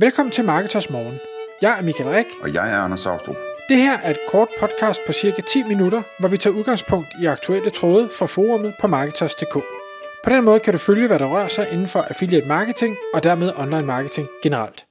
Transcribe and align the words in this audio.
Velkommen 0.00 0.32
til 0.32 0.44
Marketers 0.44 0.90
Morgen. 0.90 1.18
Jeg 1.62 1.78
er 1.78 1.82
Michael 1.82 2.10
Rik. 2.10 2.26
Og 2.42 2.54
jeg 2.54 2.72
er 2.72 2.76
Anders 2.76 3.00
Saustrup. 3.00 3.36
Det 3.68 3.76
her 3.76 3.98
er 3.98 4.10
et 4.10 4.18
kort 4.28 4.48
podcast 4.60 5.00
på 5.06 5.12
cirka 5.12 5.42
10 5.42 5.62
minutter, 5.62 6.02
hvor 6.20 6.28
vi 6.28 6.36
tager 6.36 6.56
udgangspunkt 6.56 7.08
i 7.22 7.26
aktuelle 7.26 7.70
tråde 7.70 8.08
fra 8.18 8.26
forumet 8.26 8.74
på 8.80 8.86
Marketers.dk. 8.86 9.54
På 10.24 10.30
den 10.30 10.44
måde 10.44 10.60
kan 10.60 10.72
du 10.72 10.78
følge, 10.78 11.06
hvad 11.06 11.18
der 11.18 11.26
rører 11.26 11.48
sig 11.48 11.68
inden 11.72 11.86
for 11.86 12.00
affiliate 12.00 12.48
marketing 12.48 12.96
og 13.14 13.22
dermed 13.22 13.52
online 13.56 13.86
marketing 13.86 14.28
generelt. 14.42 14.86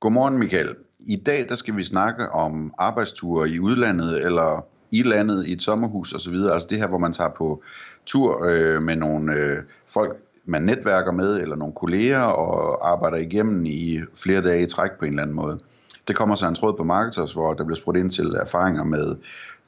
Godmorgen 0.00 0.38
Michael. 0.38 0.74
I 1.00 1.16
dag 1.16 1.48
der 1.48 1.54
skal 1.54 1.76
vi 1.76 1.84
snakke 1.84 2.28
om 2.28 2.74
arbejdsture 2.78 3.48
i 3.48 3.60
udlandet 3.60 4.24
eller 4.26 4.66
i 4.90 5.02
landet 5.02 5.46
i 5.46 5.52
et 5.52 5.62
sommerhus 5.62 6.12
osv. 6.12 6.34
Altså 6.34 6.68
det 6.70 6.78
her, 6.78 6.86
hvor 6.86 6.98
man 6.98 7.12
tager 7.12 7.30
på 7.30 7.62
tur 8.06 8.44
øh, 8.44 8.82
med 8.82 8.96
nogle 8.96 9.32
øh, 9.34 9.62
folk, 9.88 10.16
man 10.48 10.62
netværker 10.62 11.12
med, 11.12 11.40
eller 11.40 11.56
nogle 11.56 11.74
kolleger, 11.74 12.20
og 12.20 12.90
arbejder 12.92 13.16
igennem 13.16 13.66
i 13.66 14.00
flere 14.14 14.42
dage 14.42 14.62
i 14.62 14.66
træk 14.66 14.90
på 14.98 15.04
en 15.04 15.10
eller 15.10 15.22
anden 15.22 15.36
måde. 15.36 15.58
Det 16.08 16.16
kommer 16.16 16.34
så 16.34 16.48
en 16.48 16.54
tråd 16.54 16.76
på 16.76 16.84
Marketers, 16.84 17.32
hvor 17.32 17.54
der 17.54 17.64
bliver 17.64 17.76
spurgt 17.76 17.98
ind 17.98 18.10
til 18.10 18.26
erfaringer 18.26 18.84
med 18.84 19.16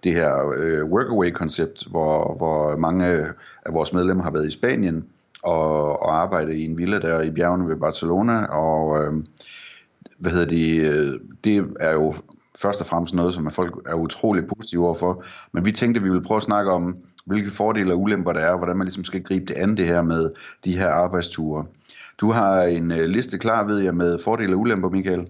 det 0.04 0.12
her 0.12 0.52
øh, 0.56 0.84
workaway-koncept, 0.84 1.86
hvor, 1.90 2.34
hvor 2.36 2.76
mange 2.76 3.06
af 3.06 3.72
vores 3.72 3.92
medlemmer 3.92 4.24
har 4.24 4.30
været 4.30 4.46
i 4.46 4.50
Spanien 4.50 5.06
og, 5.42 6.02
og 6.02 6.16
arbejdet 6.22 6.54
i 6.54 6.64
en 6.64 6.78
villa 6.78 6.98
der 6.98 7.20
i 7.20 7.30
bjergene 7.30 7.68
ved 7.68 7.76
Barcelona, 7.76 8.44
og 8.44 9.04
øh, 9.04 9.12
hvad 10.18 10.32
hedder 10.32 10.46
det, 10.46 10.80
øh, 10.80 11.20
det 11.44 11.64
er 11.80 11.92
jo 11.92 12.14
først 12.58 12.80
og 12.80 12.86
fremmest 12.86 13.14
noget, 13.14 13.34
som 13.34 13.50
folk 13.50 13.74
er 13.86 13.94
utrolig 13.94 14.46
positive 14.46 14.84
overfor, 14.84 15.24
men 15.52 15.64
vi 15.64 15.72
tænkte, 15.72 15.98
at 15.98 16.04
vi 16.04 16.10
ville 16.10 16.24
prøve 16.24 16.36
at 16.36 16.42
snakke 16.42 16.70
om, 16.70 16.96
hvilke 17.30 17.50
fordele 17.50 17.92
og 17.92 18.00
ulemper 18.00 18.32
der 18.32 18.40
er, 18.40 18.50
og 18.50 18.58
hvordan 18.58 18.76
man 18.76 18.86
ligesom 18.86 19.04
skal 19.04 19.22
gribe 19.22 19.46
det 19.46 19.54
an 19.54 19.76
det 19.76 19.86
her 19.86 20.02
med 20.02 20.30
de 20.64 20.78
her 20.78 20.88
arbejdsture. 20.88 21.66
Du 22.20 22.32
har 22.32 22.62
en 22.62 22.92
øh, 22.92 23.08
liste 23.08 23.38
klar, 23.38 23.64
ved 23.66 23.78
jeg, 23.78 23.94
med 23.94 24.18
fordele 24.18 24.54
og 24.54 24.60
ulemper, 24.60 24.88
Michael. 24.88 25.26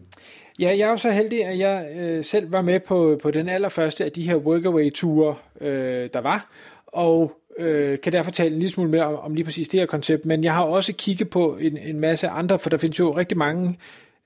Ja, 0.60 0.68
jeg 0.68 0.80
er 0.86 0.90
jo 0.90 0.96
så 0.96 1.10
heldig, 1.10 1.44
at 1.44 1.58
jeg 1.58 1.86
øh, 2.00 2.24
selv 2.24 2.52
var 2.52 2.62
med 2.62 2.80
på, 2.80 3.18
på 3.22 3.30
den 3.30 3.48
allerførste 3.48 4.04
af 4.04 4.12
de 4.12 4.22
her 4.22 4.36
workaway-ture, 4.36 5.34
øh, 5.60 6.08
der 6.14 6.20
var, 6.20 6.46
og 6.86 7.32
øh, 7.58 7.98
kan 8.00 8.12
derfor 8.12 8.30
tale 8.30 8.50
en 8.50 8.58
lille 8.58 8.72
smule 8.72 8.90
mere 8.90 9.04
om, 9.04 9.14
om 9.14 9.34
lige 9.34 9.44
præcis 9.44 9.68
det 9.68 9.80
her 9.80 9.86
koncept, 9.86 10.26
men 10.26 10.44
jeg 10.44 10.54
har 10.54 10.62
også 10.62 10.92
kigget 10.92 11.30
på 11.30 11.56
en, 11.60 11.76
en 11.76 12.00
masse 12.00 12.28
andre, 12.28 12.58
for 12.58 12.70
der 12.70 12.76
findes 12.76 12.98
jo 12.98 13.10
rigtig 13.16 13.38
mange 13.38 13.78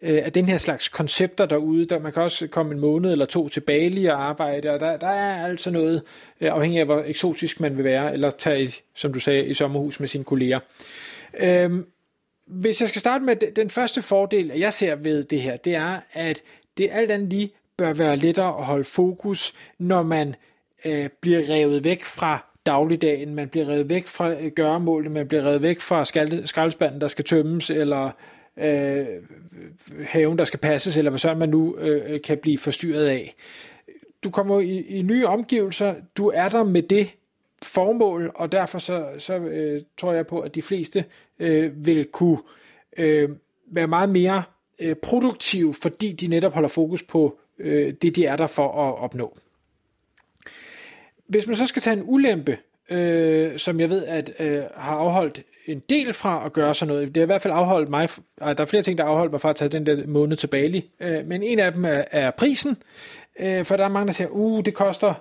øh, 0.05 0.21
af 0.25 0.33
den 0.33 0.45
her 0.45 0.59
slags 0.59 0.89
koncepter 0.89 1.47
derude. 1.47 1.85
Der, 1.85 1.99
man 1.99 2.13
kan 2.13 2.23
også 2.23 2.47
komme 2.47 2.75
en 2.75 2.81
måned 2.81 3.13
eller 3.13 3.27
to 3.27 3.49
til 3.49 3.61
Bali 3.61 4.05
og 4.05 4.25
arbejde, 4.25 4.71
og 4.71 4.81
der, 4.81 4.97
der 4.97 5.07
er 5.07 5.47
altså 5.47 5.71
noget, 5.71 6.03
øh, 6.41 6.53
afhængig 6.53 6.81
af 6.81 6.87
hvor 6.87 7.03
eksotisk 7.07 7.61
man 7.61 7.77
vil 7.77 7.85
være, 7.85 8.13
eller 8.13 8.31
tage, 8.31 8.75
som 8.95 9.13
du 9.13 9.21
sagde, 9.21 9.47
i 9.47 9.55
sommerhus 9.55 10.01
med 10.01 10.09
sine 10.09 10.25
kolleger. 10.25 10.61
Øh, 11.39 11.71
hvis 12.47 12.81
jeg 12.81 12.89
skal 12.89 13.01
starte 13.01 13.25
med 13.25 13.37
den 13.57 13.71
første 13.71 14.03
fordel, 14.03 14.47
jeg 14.47 14.73
ser 14.73 14.95
ved 14.95 15.25
det 15.25 15.41
her, 15.43 15.57
det 15.57 15.75
er, 15.75 15.97
at 16.13 16.43
det 16.79 16.89
alt 16.93 17.11
andet 17.11 17.29
lige 17.29 17.51
bør 17.77 17.93
være 17.93 18.17
lettere 18.17 18.59
at 18.59 18.65
holde 18.65 18.85
fokus, 18.85 19.55
når 19.79 20.03
man 20.03 20.35
øh, 20.85 21.09
bliver 21.21 21.51
revet 21.51 21.85
væk 21.85 22.05
fra 22.05 22.45
dagligdagen, 22.67 23.35
man 23.35 23.49
bliver 23.49 23.69
revet 23.69 23.89
væk 23.89 24.07
fra 24.07 24.29
gøremålet, 24.29 24.55
gøremålene, 24.55 25.15
man 25.15 25.29
bliver 25.29 25.43
revet 25.43 25.63
væk 25.63 25.81
fra 25.81 26.05
skraldespanden, 26.47 27.01
der 27.01 27.09
skal 27.09 27.25
tømmes, 27.25 27.71
eller 27.71 28.11
øh, 28.57 29.07
haven, 30.07 30.39
der 30.39 30.45
skal 30.45 30.61
passes, 30.61 30.97
eller 30.97 31.11
hvad 31.11 31.19
sådan 31.19 31.39
man 31.39 31.49
nu 31.49 31.77
øh, 31.77 32.21
kan 32.23 32.39
blive 32.39 32.59
forstyrret 32.59 33.07
af. 33.07 33.35
Du 34.25 34.31
kommer 34.31 34.61
i, 34.61 34.81
i 34.81 35.03
nye 35.03 35.27
omgivelser, 35.27 35.95
du 36.17 36.29
er 36.35 36.49
der 36.49 36.65
med 36.65 36.83
det 36.83 37.15
formål, 37.63 38.33
og 38.35 38.53
derfor 38.53 38.79
så, 38.79 39.09
så 39.19 39.39
øh, 39.39 39.83
tror 39.99 40.13
jeg 40.13 40.27
på, 40.27 40.41
at 40.41 40.55
de 40.55 40.63
fleste 40.63 41.05
øh, 41.39 41.87
vil 41.87 42.05
kunne 42.05 42.39
øh, 42.97 43.31
være 43.67 43.87
meget 43.87 44.09
mere 44.09 44.43
øh, 44.79 44.97
produktive, 44.97 45.75
fordi 45.75 46.13
de 46.13 46.27
netop 46.27 46.53
holder 46.53 46.69
fokus 46.69 47.03
på 47.03 47.39
øh, 47.59 47.95
det, 48.03 48.17
de 48.17 48.27
er 48.27 48.37
der 48.37 48.47
for 48.47 48.69
at 48.69 48.99
opnå. 48.99 49.37
Hvis 51.27 51.47
man 51.47 51.57
så 51.57 51.67
skal 51.67 51.83
tage 51.83 51.97
en 51.97 52.05
ulempe, 52.07 52.59
øh, 52.90 53.58
som 53.58 53.80
jeg 53.80 53.90
ved, 53.90 54.05
at 54.05 54.30
øh, 54.39 54.62
har 54.77 54.96
afholdt 54.96 55.42
en 55.67 55.83
del 55.89 56.12
fra 56.12 56.42
at 56.46 56.52
gøre 56.52 56.74
sådan 56.74 56.95
noget. 56.95 57.08
Det 57.08 57.17
har 57.17 57.22
i 57.22 57.27
hvert 57.27 57.42
fald 57.42 57.55
afholdt 57.55 57.89
mig, 57.89 58.08
der 58.39 58.55
er 58.58 58.64
flere 58.64 58.83
ting, 58.83 58.98
der 58.98 59.05
har 59.05 59.11
afholdt 59.11 59.33
mig 59.33 59.40
fra 59.40 59.50
at 59.50 59.56
tage 59.56 59.68
den 59.68 59.86
der 59.86 60.06
måned 60.06 60.36
til 60.36 60.46
Bali, 60.46 60.90
øh, 61.00 61.27
men 61.27 61.42
en 61.42 61.58
af 61.58 61.72
dem 61.72 61.84
er, 61.84 62.05
er 62.11 62.30
prisen, 62.30 62.77
øh, 63.40 63.64
for 63.64 63.77
der 63.77 63.84
er 63.84 63.89
mange, 63.89 64.06
der 64.06 64.12
siger, 64.12 64.28
uh, 64.28 64.64
det 64.64 64.74
koster 64.74 65.14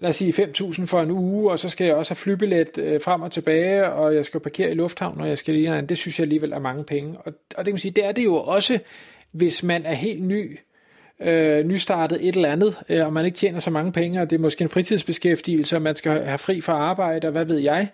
lad 0.00 0.10
os 0.10 0.16
sige 0.16 0.32
5.000 0.32 0.86
for 0.86 1.00
en 1.00 1.10
uge, 1.10 1.50
og 1.50 1.58
så 1.58 1.68
skal 1.68 1.84
jeg 1.84 1.94
også 1.94 2.10
have 2.10 2.16
flybillet 2.16 2.78
øh, 2.78 3.00
frem 3.00 3.22
og 3.22 3.32
tilbage, 3.32 3.92
og 3.92 4.14
jeg 4.14 4.24
skal 4.24 4.40
parkere 4.40 4.70
i 4.70 4.74
lufthavn, 4.74 5.20
og 5.20 5.28
jeg 5.28 5.38
skal 5.38 5.54
lige 5.54 5.82
det 5.82 5.98
synes 5.98 6.18
jeg 6.18 6.24
alligevel 6.24 6.52
er 6.52 6.58
mange 6.58 6.84
penge. 6.84 7.18
Og, 7.18 7.26
og 7.26 7.58
det 7.58 7.64
kan 7.64 7.72
man 7.72 7.78
sige, 7.78 7.92
det 7.92 8.06
er 8.06 8.12
det 8.12 8.24
jo 8.24 8.36
også, 8.36 8.78
hvis 9.32 9.62
man 9.62 9.86
er 9.86 9.92
helt 9.92 10.22
ny, 10.24 10.58
øh, 11.24 11.64
nystartet 11.66 12.28
et 12.28 12.36
eller 12.36 12.52
andet, 12.52 12.82
øh, 12.88 13.06
og 13.06 13.12
man 13.12 13.24
ikke 13.24 13.36
tjener 13.36 13.60
så 13.60 13.70
mange 13.70 13.92
penge, 13.92 14.22
og 14.22 14.30
det 14.30 14.36
er 14.36 14.40
måske 14.40 14.62
en 14.62 14.68
fritidsbeskæftigelse, 14.68 15.76
og 15.76 15.82
man 15.82 15.96
skal 15.96 16.24
have 16.24 16.38
fri 16.38 16.60
fra 16.60 16.72
arbejde, 16.72 17.28
og 17.28 17.32
hvad 17.32 17.44
ved 17.44 17.58
jeg. 17.58 17.88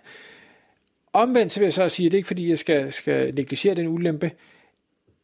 Omvendt 1.13 1.51
så 1.51 1.59
vil 1.59 1.65
jeg 1.65 1.73
så 1.73 1.89
sige, 1.89 2.05
at 2.05 2.11
det 2.11 2.17
er 2.17 2.19
ikke 2.19 2.27
fordi, 2.27 2.49
jeg 2.49 2.59
skal, 2.59 2.93
skal 2.93 3.35
negligere 3.35 3.75
den 3.75 3.87
ulempe. 3.87 4.31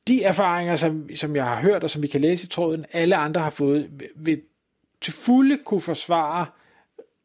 De 0.07 0.23
erfaringer, 0.23 0.75
som, 0.75 1.09
som 1.15 1.35
jeg 1.35 1.45
har 1.45 1.61
hørt, 1.61 1.83
og 1.83 1.89
som 1.89 2.03
vi 2.03 2.07
kan 2.07 2.21
læse 2.21 2.45
i 2.45 2.49
tråden, 2.49 2.85
alle 2.93 3.15
andre 3.15 3.41
har 3.41 3.49
fået, 3.49 3.89
vil 4.15 4.41
til 5.01 5.13
fulde 5.13 5.57
kunne 5.65 5.81
forsvare 5.81 6.45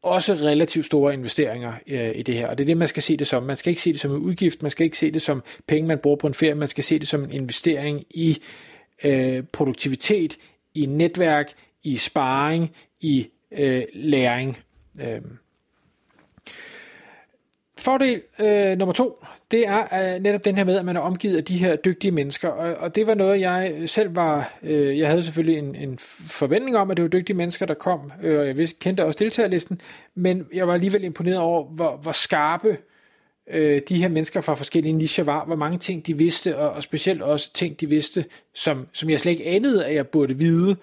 også 0.01 0.33
relativt 0.33 0.85
store 0.85 1.13
investeringer 1.13 1.73
øh, 1.87 2.11
i 2.15 2.21
det 2.21 2.35
her, 2.35 2.47
og 2.47 2.57
det 2.57 2.63
er 2.63 2.65
det, 2.65 2.77
man 2.77 2.87
skal 2.87 3.03
se 3.03 3.17
det 3.17 3.27
som. 3.27 3.43
Man 3.43 3.57
skal 3.57 3.69
ikke 3.69 3.81
se 3.81 3.93
det 3.93 3.99
som 3.99 4.11
en 4.11 4.17
udgift, 4.17 4.61
man 4.61 4.71
skal 4.71 4.83
ikke 4.83 4.97
se 4.97 5.11
det 5.11 5.21
som 5.21 5.43
penge, 5.67 5.87
man 5.87 5.97
bruger 5.97 6.17
på 6.17 6.27
en 6.27 6.33
ferie, 6.33 6.55
man 6.55 6.67
skal 6.67 6.83
se 6.83 6.99
det 6.99 7.07
som 7.07 7.23
en 7.23 7.31
investering 7.31 8.05
i 8.09 8.41
øh, 9.03 9.43
produktivitet, 9.51 10.37
i 10.73 10.85
netværk, 10.85 11.51
i 11.83 11.97
sparring, 11.97 12.71
i 13.01 13.27
øh, 13.51 13.83
læring. 13.93 14.57
Øh. 15.01 15.21
Fordel 17.77 18.21
øh, 18.39 18.77
nummer 18.77 18.93
to, 18.93 19.25
det 19.51 19.67
er 19.67 20.13
øh, 20.15 20.21
netop 20.21 20.45
den 20.45 20.57
her 20.57 20.63
med, 20.63 20.79
at 20.79 20.85
man 20.85 20.95
er 20.95 20.99
omgivet 20.99 21.37
af 21.37 21.43
de 21.43 21.57
her 21.57 21.75
dygtige 21.75 22.11
mennesker, 22.11 22.49
og, 22.49 22.73
og 22.73 22.95
det 22.95 23.07
var 23.07 23.13
noget, 23.13 23.39
jeg 23.39 23.83
selv 23.85 24.15
var, 24.15 24.53
øh, 24.63 24.99
jeg 24.99 25.07
havde 25.09 25.23
selvfølgelig 25.23 25.57
en, 25.57 25.75
en 25.75 25.97
forventning 26.27 26.77
om, 26.77 26.91
at 26.91 26.97
det 26.97 27.03
var 27.03 27.09
dygtige 27.09 27.37
mennesker, 27.37 27.65
der 27.65 27.73
kom, 27.73 28.11
øh, 28.23 28.39
og 28.39 28.47
jeg 28.47 28.57
vidste, 28.57 28.77
kendte 28.79 29.05
også 29.05 29.19
deltagerlisten, 29.19 29.81
men 30.15 30.47
jeg 30.53 30.67
var 30.67 30.73
alligevel 30.73 31.03
imponeret 31.03 31.39
over, 31.39 31.63
hvor, 31.63 31.97
hvor 31.97 32.11
skarpe 32.11 32.77
øh, 33.51 33.81
de 33.89 33.95
her 33.95 34.07
mennesker 34.07 34.41
fra 34.41 34.55
forskellige 34.55 34.93
nicher 34.93 35.23
var, 35.23 35.45
hvor 35.45 35.55
mange 35.55 35.77
ting 35.77 36.07
de 36.07 36.17
vidste, 36.17 36.57
og, 36.57 36.69
og 36.69 36.83
specielt 36.83 37.21
også 37.21 37.53
ting, 37.53 37.79
de 37.79 37.89
vidste, 37.89 38.25
som, 38.53 38.87
som 38.91 39.09
jeg 39.09 39.19
slet 39.19 39.31
ikke 39.31 39.45
anede, 39.45 39.85
at 39.85 39.95
jeg 39.95 40.07
burde 40.07 40.37
vide, 40.37 40.75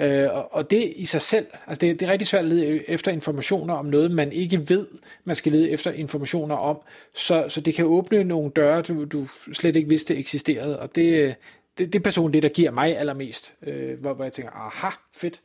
Øh, 0.00 0.28
og, 0.36 0.54
og 0.54 0.70
det 0.70 0.92
i 0.96 1.04
sig 1.04 1.22
selv, 1.22 1.46
altså 1.66 1.80
det, 1.80 2.00
det 2.00 2.08
er 2.08 2.12
rigtig 2.12 2.28
svært 2.28 2.44
at 2.44 2.50
lede 2.50 2.90
efter 2.90 3.12
informationer 3.12 3.74
om 3.74 3.86
noget, 3.86 4.10
man 4.10 4.32
ikke 4.32 4.68
ved, 4.68 4.86
man 5.24 5.36
skal 5.36 5.52
lede 5.52 5.70
efter 5.70 5.92
informationer 5.92 6.54
om. 6.54 6.78
Så, 7.14 7.44
så 7.48 7.60
det 7.60 7.74
kan 7.74 7.84
åbne 7.84 8.24
nogle 8.24 8.50
døre, 8.50 8.82
du, 8.82 9.04
du 9.04 9.26
slet 9.52 9.76
ikke 9.76 9.88
vidste 9.88 10.16
eksisterede, 10.16 10.80
og 10.80 10.96
det, 10.96 11.02
øh, 11.02 11.34
det, 11.78 11.92
det 11.92 12.06
er 12.06 12.28
det, 12.32 12.42
der 12.42 12.48
giver 12.48 12.70
mig 12.70 12.98
allermest, 12.98 13.54
øh, 13.62 14.00
hvor, 14.00 14.14
hvor 14.14 14.24
jeg 14.24 14.32
tænker, 14.32 14.50
aha, 14.50 14.90
fedt. 15.14 15.40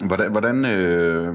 Hvordan, 0.00 0.30
hvordan 0.30 0.64
øh, 0.64 1.34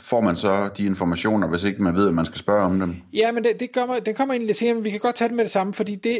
får 0.00 0.20
man 0.20 0.36
så 0.36 0.68
de 0.76 0.84
informationer, 0.84 1.48
hvis 1.48 1.64
ikke 1.64 1.82
man 1.82 1.94
ved, 1.94 2.08
at 2.08 2.14
man 2.14 2.26
skal 2.26 2.38
spørge 2.38 2.62
om 2.62 2.80
dem? 2.80 2.96
Ja, 3.12 3.32
men 3.32 3.44
det, 3.44 3.60
det, 3.60 3.72
kommer, 3.72 3.98
det 3.98 4.16
kommer 4.16 4.34
egentlig 4.34 4.46
lidt 4.46 4.58
senere, 4.58 4.74
men 4.74 4.84
vi 4.84 4.90
kan 4.90 5.00
godt 5.00 5.16
tage 5.16 5.28
det 5.28 5.36
med 5.36 5.44
det 5.44 5.52
samme, 5.52 5.74
fordi 5.74 5.94
det, 5.94 6.18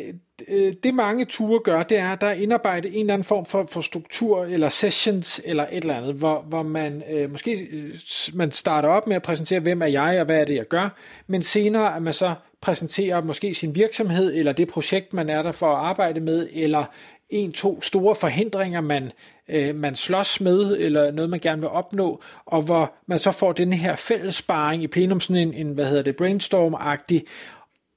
øh, 0.48 0.72
det, 0.82 0.94
mange 0.94 1.24
ture 1.24 1.60
gør, 1.60 1.82
det 1.82 1.98
er, 1.98 2.12
at 2.12 2.20
der 2.20 2.26
er 2.26 2.32
indarbejdet 2.32 2.94
en 2.94 3.00
eller 3.00 3.14
anden 3.14 3.24
form 3.24 3.46
for, 3.46 3.66
for 3.70 3.80
struktur, 3.80 4.44
eller 4.44 4.68
sessions, 4.68 5.40
eller 5.44 5.66
et 5.72 5.76
eller 5.76 5.96
andet, 5.96 6.14
hvor, 6.14 6.44
hvor 6.48 6.62
man 6.62 7.02
øh, 7.12 7.30
måske 7.30 7.68
øh, 7.72 7.94
man 8.34 8.50
starter 8.50 8.88
op 8.88 9.06
med 9.06 9.16
at 9.16 9.22
præsentere, 9.22 9.60
hvem 9.60 9.82
er 9.82 9.86
jeg, 9.86 10.20
og 10.20 10.26
hvad 10.26 10.40
er 10.40 10.44
det, 10.44 10.54
jeg 10.54 10.68
gør, 10.68 10.88
men 11.26 11.42
senere 11.42 11.96
at 11.96 12.02
man 12.02 12.14
så 12.14 12.34
præsenterer 12.60 13.22
måske 13.22 13.54
sin 13.54 13.74
virksomhed, 13.74 14.34
eller 14.34 14.52
det 14.52 14.68
projekt, 14.68 15.12
man 15.12 15.28
er 15.28 15.42
der 15.42 15.52
for 15.52 15.66
at 15.66 15.84
arbejde 15.84 16.20
med, 16.20 16.48
eller 16.52 16.84
en, 17.32 17.52
to 17.52 17.82
store 17.82 18.14
forhindringer, 18.14 18.80
man, 18.80 19.12
øh, 19.48 19.74
man 19.74 19.96
slås 19.96 20.40
med, 20.40 20.76
eller 20.78 21.10
noget, 21.10 21.30
man 21.30 21.40
gerne 21.40 21.62
vil 21.62 21.70
opnå, 21.70 22.22
og 22.46 22.62
hvor 22.62 22.94
man 23.06 23.18
så 23.18 23.32
får 23.32 23.52
den 23.52 23.72
her 23.72 23.96
fælles 23.96 24.34
sparring 24.34 24.82
i 24.82 24.86
plenum, 24.86 25.20
sådan 25.20 25.48
en, 25.48 25.54
en 25.54 25.72
hvad 25.72 25.86
hedder 25.86 26.02
det, 26.02 26.16
brainstorm-agtig, 26.16 27.20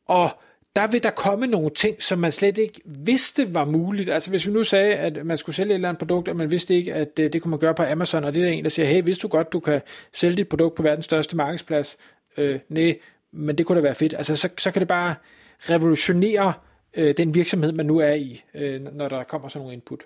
og 0.05 0.29
der 0.75 0.87
vil 0.87 1.03
der 1.03 1.09
komme 1.09 1.47
nogle 1.47 1.69
ting, 1.69 2.03
som 2.03 2.19
man 2.19 2.31
slet 2.31 2.57
ikke 2.57 2.81
vidste 2.85 3.55
var 3.55 3.65
muligt. 3.65 4.09
Altså 4.09 4.29
hvis 4.29 4.47
vi 4.47 4.51
nu 4.51 4.63
sagde, 4.63 4.95
at 4.95 5.25
man 5.25 5.37
skulle 5.37 5.55
sælge 5.55 5.71
et 5.71 5.75
eller 5.75 5.89
andet 5.89 5.99
produkt, 5.99 6.27
og 6.27 6.35
man 6.35 6.51
vidste 6.51 6.75
ikke, 6.75 6.93
at 6.93 7.17
det, 7.17 7.33
det 7.33 7.41
kunne 7.41 7.49
man 7.49 7.59
gøre 7.59 7.73
på 7.73 7.83
Amazon, 7.83 8.23
og 8.23 8.33
det 8.33 8.41
er 8.41 8.45
der 8.45 8.51
en, 8.51 8.63
der 8.63 8.69
siger, 8.69 8.85
hey, 8.85 9.03
vidste 9.05 9.21
du 9.21 9.27
godt, 9.27 9.53
du 9.53 9.59
kan 9.59 9.81
sælge 10.13 10.37
dit 10.37 10.47
produkt 10.47 10.75
på 10.75 10.83
verdens 10.83 11.05
største 11.05 11.35
markedsplads? 11.35 11.97
Øh, 12.37 12.59
nej, 12.69 12.97
men 13.31 13.57
det 13.57 13.65
kunne 13.65 13.75
da 13.75 13.81
være 13.81 13.95
fedt. 13.95 14.13
Altså 14.13 14.35
så, 14.35 14.49
så 14.57 14.71
kan 14.71 14.79
det 14.79 14.87
bare 14.87 15.15
revolutionere 15.69 16.47
øh, 16.47 16.53
den 16.95 17.35
virksomhed, 17.35 17.71
man 17.71 17.85
nu 17.85 17.97
er 17.97 18.13
i, 18.13 18.43
øh, 18.53 18.81
når 18.95 19.09
der 19.09 19.23
kommer 19.23 19.47
sådan 19.47 19.61
nogle 19.61 19.73
input. 19.73 20.03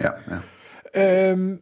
Ja, 0.00 0.10
ja. 0.94 1.30
Øhm, 1.30 1.60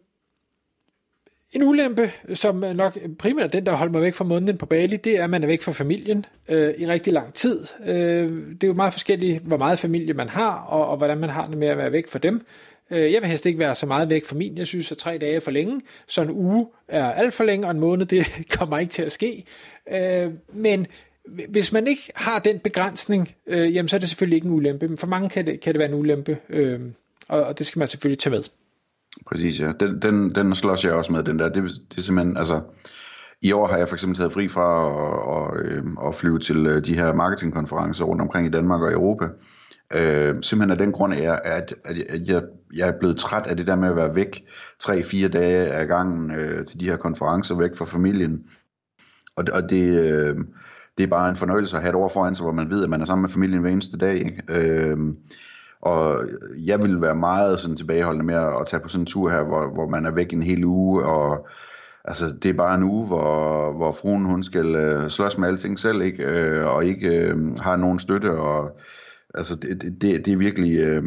En 1.53 1.63
ulempe, 1.63 2.13
som 2.35 2.65
nok 2.75 2.99
primært 3.19 3.53
den, 3.53 3.67
der 3.67 3.73
holder 3.73 3.93
mig 3.93 4.03
væk 4.03 4.15
fra 4.15 4.25
måneden 4.25 4.59
på 4.59 4.67
Bali, 4.67 4.97
det 4.97 5.19
er, 5.19 5.25
at 5.25 5.31
man 5.31 5.43
er 5.43 5.47
væk 5.47 5.63
fra 5.63 5.73
familien 5.73 6.27
øh, 6.49 6.75
i 6.79 6.87
rigtig 6.87 7.13
lang 7.13 7.35
tid. 7.35 7.67
Øh, 7.87 8.31
det 8.53 8.65
er 8.65 8.69
jo 8.69 8.73
meget 8.75 8.93
forskelligt, 8.93 9.43
hvor 9.43 9.57
meget 9.57 9.79
familie 9.79 10.15
man 10.15 10.29
har, 10.29 10.65
og, 10.69 10.87
og 10.87 10.97
hvordan 10.97 11.19
man 11.19 11.31
har 11.31 11.47
det 11.47 11.59
med 11.59 11.69
at 11.69 11.79
være 11.79 11.93
væk 11.93 12.09
fra 12.09 12.19
dem. 12.19 12.47
Øh, 12.91 13.13
jeg 13.13 13.23
vil 13.23 13.31
helst 13.31 13.47
ikke 13.47 13.59
være 13.59 13.75
så 13.75 13.87
meget 13.87 14.11
væk 14.11 14.25
fra 14.27 14.37
min. 14.37 14.59
Jeg 14.59 14.67
synes, 14.67 14.93
at 14.93 14.99
tre 14.99 15.19
dage 15.19 15.37
er 15.37 15.41
for 15.41 15.51
længe, 15.51 15.81
så 16.07 16.23
en 16.23 16.31
uge 16.31 16.67
er 16.89 17.13
alt 17.13 17.35
for 17.35 17.45
længe, 17.45 17.67
og 17.67 17.71
en 17.71 17.81
måned, 17.81 18.07
det 18.07 18.27
kommer 18.59 18.79
ikke 18.79 18.93
til 18.93 19.03
at 19.03 19.13
ske. 19.13 19.45
Øh, 19.93 20.33
men 20.53 20.87
hvis 21.49 21.73
man 21.73 21.87
ikke 21.87 22.13
har 22.15 22.39
den 22.39 22.59
begrænsning, 22.59 23.35
øh, 23.47 23.75
jamen 23.75 23.89
så 23.89 23.97
er 23.97 24.01
det 24.01 24.09
selvfølgelig 24.09 24.37
ikke 24.37 24.47
en 24.49 24.55
ulempe. 24.55 24.89
Men 24.89 24.99
for 24.99 25.07
mange 25.07 25.29
kan 25.29 25.47
det, 25.47 25.61
kan 25.61 25.73
det 25.73 25.79
være 25.79 25.89
en 25.89 25.95
ulempe, 25.95 26.39
øh, 26.49 26.81
og, 27.29 27.43
og 27.43 27.59
det 27.59 27.67
skal 27.67 27.79
man 27.79 27.89
selvfølgelig 27.89 28.19
tage 28.19 28.35
med. 28.35 28.43
Præcis, 29.27 29.61
ja. 29.61 29.73
Den, 29.81 30.03
den, 30.03 30.35
den 30.35 30.55
slås 30.55 30.85
jeg 30.85 30.93
også 30.93 31.13
med, 31.13 31.23
den 31.23 31.39
der. 31.39 31.49
Det, 31.49 31.63
det 31.91 31.99
er 31.99 32.03
simpelthen, 32.03 32.37
altså... 32.37 32.61
I 33.43 33.53
år 33.53 33.67
har 33.67 33.77
jeg 33.77 33.89
for 33.89 33.95
eksempel 33.95 34.17
taget 34.17 34.33
fri 34.33 34.49
fra 34.49 34.69
at, 34.87 35.61
at, 35.61 35.67
øh, 35.67 35.83
at 36.07 36.15
flyve 36.15 36.39
til 36.39 36.67
øh, 36.67 36.85
de 36.85 36.95
her 36.95 37.13
marketingkonferencer 37.13 38.05
rundt 38.05 38.23
omkring 38.23 38.47
i 38.47 38.51
Danmark 38.51 38.81
og 38.81 38.93
Europa. 38.93 39.25
Øh, 39.95 40.43
simpelthen 40.43 40.71
af 40.71 40.79
den 40.79 40.93
grund 40.93 41.15
er, 41.15 41.33
at, 41.33 41.75
at 41.85 41.97
jeg, 42.29 42.43
jeg 42.75 42.89
er 42.89 42.99
blevet 42.99 43.17
træt 43.17 43.47
af 43.47 43.57
det 43.57 43.67
der 43.67 43.77
med 43.77 43.89
at 43.89 43.97
være 43.97 44.15
væk 44.15 44.45
3-4 44.83 45.29
dage 45.29 45.67
af 45.67 45.87
gangen 45.87 46.31
øh, 46.31 46.65
til 46.67 46.81
de 46.81 46.89
her 46.89 46.97
konferencer, 46.97 47.55
væk 47.55 47.77
fra 47.77 47.85
familien. 47.85 48.47
Og, 49.37 49.45
og 49.53 49.71
det, 49.71 49.99
øh, 49.99 50.37
det 50.99 51.05
er 51.05 51.09
bare 51.09 51.29
en 51.29 51.37
fornøjelse 51.37 51.77
at 51.77 51.83
have 51.83 51.91
et 51.91 51.97
år 51.97 52.09
foran 52.09 52.35
sig, 52.35 52.45
hvor 52.45 52.53
man 52.53 52.71
ved, 52.71 52.85
at 52.85 52.91
man 52.91 53.01
er 53.01 53.05
sammen 53.05 53.23
med 53.23 53.31
familien 53.31 53.61
hver 53.61 53.71
eneste 53.71 53.99
dag. 53.99 54.15
Ikke? 54.15 54.43
Øh, 54.49 54.99
og 55.81 56.29
jeg 56.59 56.83
vil 56.83 57.01
være 57.01 57.15
meget 57.15 57.59
sådan 57.61 57.77
tilbageholdende 57.77 58.27
med 58.27 58.35
at 58.35 58.67
tage 58.67 58.81
på 58.81 58.89
sådan 58.89 59.03
en 59.03 59.07
tur 59.07 59.31
her, 59.31 59.43
hvor, 59.43 59.75
hvor 59.75 59.89
man 59.89 60.07
er 60.07 60.11
væk 60.11 60.33
en 60.33 60.43
hel 60.43 60.65
uge, 60.65 61.05
og 61.05 61.49
altså, 62.05 62.25
det 62.43 62.49
er 62.49 62.55
bare 62.55 62.75
en 62.75 62.83
uge, 62.83 63.07
hvor, 63.07 63.73
hvor 63.73 63.93
fruen 63.93 64.25
hun 64.25 64.43
skal 64.43 64.75
øh, 64.75 65.09
slås 65.11 65.39
med 65.39 65.49
alting 65.49 65.79
selv, 65.79 66.03
ikke? 66.03 66.23
Øh, 66.25 66.67
og 66.67 66.85
ikke 66.85 67.09
øh, 67.09 67.57
har 67.57 67.77
nogen 67.77 67.99
støtte, 67.99 68.31
og 68.31 68.79
altså, 69.35 69.57
det, 69.57 69.83
det, 70.01 70.27
det 70.27 70.33
er 70.33 70.37
virkelig... 70.37 70.79
Øh, 70.79 71.03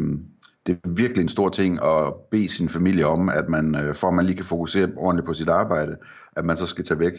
det 0.66 0.78
er 0.84 0.88
virkelig 0.88 1.22
en 1.22 1.28
stor 1.28 1.48
ting 1.48 1.82
at 1.84 2.14
bede 2.30 2.48
sin 2.48 2.68
familie 2.68 3.06
om, 3.06 3.28
at 3.28 3.48
man, 3.48 3.76
øh, 3.76 3.94
for 3.94 4.08
at 4.08 4.14
man 4.14 4.26
lige 4.26 4.36
kan 4.36 4.44
fokusere 4.44 4.88
ordentligt 4.96 5.26
på 5.26 5.32
sit 5.32 5.48
arbejde, 5.48 5.96
at 6.36 6.44
man 6.44 6.56
så 6.56 6.66
skal 6.66 6.84
tage 6.84 7.00
væk. 7.00 7.12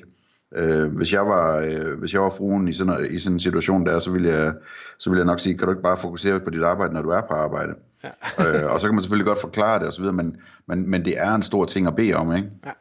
Øh, 0.56 0.96
hvis, 0.96 1.14
jeg 1.14 1.28
var, 1.28 1.58
øh, 1.58 2.00
hvis 2.00 2.14
jeg 2.14 2.22
var 2.22 2.30
fruen 2.30 2.68
i 2.68 2.74
sådan, 2.74 3.08
i 3.12 3.20
sådan 3.20 3.36
en 3.36 3.40
situation 3.40 3.86
der, 3.86 4.00
så 4.00 4.12
ville, 4.12 4.30
jeg, 4.30 4.54
så 4.98 5.10
ville 5.10 5.20
jeg 5.20 5.26
nok 5.26 5.40
sige, 5.40 5.58
kan 5.58 5.68
du 5.68 5.72
ikke 5.72 5.84
bare 5.84 5.98
fokusere 5.98 6.40
på 6.40 6.50
dit 6.50 6.64
arbejde, 6.64 6.94
når 6.94 7.02
du 7.02 7.10
er 7.10 7.22
på 7.22 7.34
arbejde? 7.34 7.74
Ja. 8.04 8.10
øh, 8.64 8.72
og 8.72 8.82
så 8.82 8.88
kan 8.88 8.96
man 8.96 9.02
selvfølgelig 9.02 9.28
godt 9.28 9.42
forklare 9.42 9.80
det 9.80 9.88
osv., 9.88 10.04
men, 10.04 10.42
men, 10.68 10.90
men 10.90 11.06
det 11.06 11.20
er 11.20 11.36
en 11.36 11.44
stor 11.44 11.66
ting 11.66 11.88
at 11.88 11.96
bede 11.96 12.14
om, 12.14 12.36
ikke? 12.36 12.50
Ja. 12.66 12.72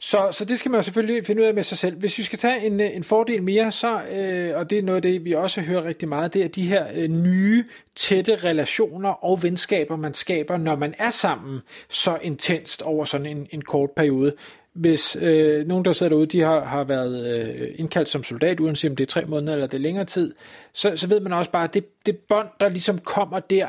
Så, 0.00 0.28
så 0.32 0.44
det 0.44 0.58
skal 0.58 0.70
man 0.70 0.82
selvfølgelig 0.82 1.26
finde 1.26 1.42
ud 1.42 1.46
af 1.46 1.54
med 1.54 1.62
sig 1.62 1.78
selv. 1.78 1.96
Hvis 1.96 2.18
vi 2.18 2.22
skal 2.22 2.38
tage 2.38 2.66
en, 2.66 2.80
en 2.80 3.04
fordel 3.04 3.42
mere, 3.42 3.72
så, 3.72 4.00
øh, 4.12 4.58
og 4.58 4.70
det 4.70 4.78
er 4.78 4.82
noget 4.82 4.96
af 4.96 5.02
det, 5.02 5.24
vi 5.24 5.32
også 5.32 5.60
hører 5.60 5.84
rigtig 5.84 6.08
meget, 6.08 6.34
det 6.34 6.44
er 6.44 6.48
de 6.48 6.62
her 6.62 6.86
øh, 6.94 7.08
nye, 7.08 7.64
tætte 7.96 8.36
relationer 8.36 9.24
og 9.24 9.42
venskaber, 9.42 9.96
man 9.96 10.14
skaber, 10.14 10.56
når 10.56 10.76
man 10.76 10.94
er 10.98 11.10
sammen 11.10 11.60
så 11.88 12.18
intenst 12.22 12.82
over 12.82 13.04
sådan 13.04 13.26
en, 13.26 13.46
en 13.50 13.62
kort 13.62 13.90
periode 13.90 14.34
hvis 14.78 15.16
øh, 15.20 15.66
nogen, 15.66 15.84
der 15.84 15.92
sidder 15.92 16.10
derude, 16.10 16.26
de 16.26 16.40
har, 16.40 16.64
har 16.64 16.84
været 16.84 17.26
øh, 17.26 17.68
indkaldt 17.76 18.08
som 18.08 18.22
soldat, 18.22 18.60
uanset 18.60 18.90
om 18.90 18.96
det 18.96 19.04
er 19.04 19.06
tre 19.06 19.24
måneder 19.24 19.52
eller 19.52 19.66
det 19.66 19.74
er 19.74 19.82
længere 19.82 20.04
tid, 20.04 20.34
så, 20.72 20.96
så 20.96 21.06
ved 21.06 21.20
man 21.20 21.32
også 21.32 21.50
bare, 21.50 21.64
at 21.64 21.74
det, 21.74 22.06
det 22.06 22.16
bånd, 22.16 22.48
der 22.60 22.68
ligesom 22.68 22.98
kommer 22.98 23.40
der 23.40 23.66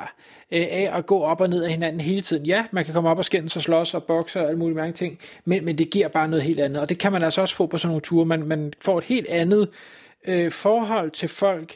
øh, 0.52 0.68
af 0.72 0.90
at 0.94 1.06
gå 1.06 1.22
op 1.22 1.42
og 1.42 1.50
ned 1.50 1.64
af 1.64 1.72
hinanden 1.72 2.02
hele 2.02 2.22
tiden. 2.22 2.46
Ja, 2.46 2.66
man 2.72 2.86
kan 2.86 2.94
komme 2.94 3.10
op 3.10 3.18
og 3.18 3.26
skændes 3.26 3.56
og 3.56 3.62
slås 3.62 3.94
og 3.94 4.04
bokse 4.04 4.40
og 4.40 4.48
alle 4.48 4.60
mulige 4.60 4.76
mange 4.76 4.94
ting, 4.94 5.20
men, 5.46 5.66
men 5.66 5.78
det 5.78 5.90
giver 5.90 6.08
bare 6.08 6.28
noget 6.28 6.44
helt 6.44 6.60
andet. 6.60 6.82
Og 6.82 6.90
det 6.90 6.98
kan 6.98 7.12
man 7.12 7.24
altså 7.24 7.42
også 7.42 7.56
få 7.56 7.66
på 7.66 7.78
sådan 7.78 7.90
nogle 7.90 8.02
ture. 8.02 8.26
Man, 8.26 8.48
man 8.48 8.74
får 8.82 8.98
et 8.98 9.04
helt 9.04 9.28
andet 9.30 9.70
øh, 10.28 10.52
forhold 10.52 11.12
til 11.12 11.30
folk, 11.30 11.76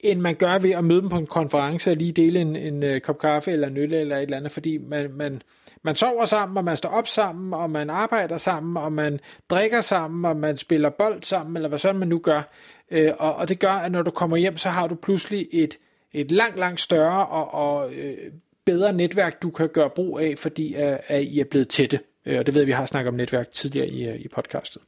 end 0.00 0.20
man 0.20 0.34
gør 0.34 0.58
ved 0.58 0.70
at 0.70 0.84
møde 0.84 1.00
dem 1.00 1.08
på 1.08 1.16
en 1.16 1.26
konference 1.26 1.90
og 1.90 1.96
lige 1.96 2.12
dele 2.12 2.40
en, 2.40 2.56
en, 2.56 2.82
en 2.82 3.00
kop 3.00 3.18
kaffe 3.18 3.52
eller 3.52 3.68
en 3.68 3.76
øl 3.76 3.94
eller 3.94 4.16
et 4.16 4.22
eller 4.22 4.36
andet, 4.36 4.52
fordi 4.52 4.78
man, 4.78 5.10
man, 5.12 5.42
man 5.82 5.94
sover 5.94 6.24
sammen, 6.24 6.56
og 6.56 6.64
man 6.64 6.76
står 6.76 6.88
op 6.88 7.08
sammen, 7.08 7.54
og 7.54 7.70
man 7.70 7.90
arbejder 7.90 8.38
sammen, 8.38 8.76
og 8.76 8.92
man 8.92 9.20
drikker 9.50 9.80
sammen, 9.80 10.24
og 10.24 10.36
man 10.36 10.56
spiller 10.56 10.90
bold 10.90 11.22
sammen, 11.22 11.56
eller 11.56 11.68
hvad 11.68 11.78
sådan 11.78 11.98
man 11.98 12.08
nu 12.08 12.18
gør. 12.18 12.42
Øh, 12.90 13.12
og, 13.18 13.34
og 13.34 13.48
det 13.48 13.58
gør, 13.58 13.72
at 13.72 13.92
når 13.92 14.02
du 14.02 14.10
kommer 14.10 14.36
hjem, 14.36 14.56
så 14.56 14.68
har 14.68 14.86
du 14.86 14.94
pludselig 14.94 15.48
et, 15.52 15.78
et 16.12 16.30
langt, 16.30 16.58
langt 16.58 16.80
større 16.80 17.26
og, 17.26 17.54
og 17.54 17.92
øh, 17.92 18.16
bedre 18.64 18.92
netværk, 18.92 19.42
du 19.42 19.50
kan 19.50 19.68
gøre 19.68 19.90
brug 19.90 20.20
af, 20.20 20.34
fordi 20.38 20.74
at, 20.74 21.00
at 21.06 21.22
I 21.22 21.40
er 21.40 21.44
blevet 21.44 21.68
tætte. 21.68 22.00
Øh, 22.26 22.38
og 22.38 22.46
det 22.46 22.54
ved 22.54 22.64
vi 22.64 22.72
har 22.72 22.86
snakket 22.86 23.08
om 23.08 23.14
netværk 23.14 23.50
tidligere 23.50 23.88
i, 23.88 24.16
i 24.16 24.28
podcastet. 24.28 24.82